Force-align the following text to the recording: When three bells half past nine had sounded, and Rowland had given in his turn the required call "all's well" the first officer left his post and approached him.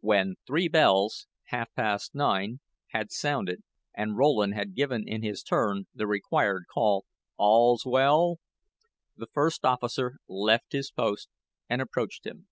When 0.00 0.34
three 0.48 0.66
bells 0.66 1.28
half 1.44 1.72
past 1.76 2.12
nine 2.12 2.58
had 2.88 3.12
sounded, 3.12 3.62
and 3.96 4.16
Rowland 4.16 4.52
had 4.54 4.74
given 4.74 5.06
in 5.06 5.22
his 5.22 5.44
turn 5.44 5.86
the 5.94 6.08
required 6.08 6.64
call 6.66 7.04
"all's 7.36 7.86
well" 7.86 8.40
the 9.16 9.28
first 9.32 9.64
officer 9.64 10.16
left 10.26 10.72
his 10.72 10.90
post 10.90 11.28
and 11.68 11.80
approached 11.80 12.26
him. 12.26 12.48